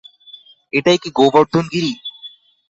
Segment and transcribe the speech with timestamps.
[0.73, 1.93] এটাই কি গোবর্ধন গিরি?